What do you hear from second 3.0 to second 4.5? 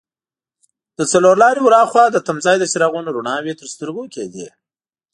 رڼاوې تر سترګو کېدې.